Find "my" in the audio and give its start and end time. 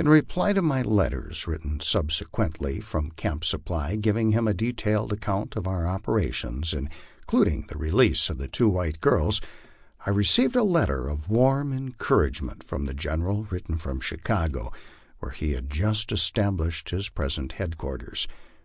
0.62-0.82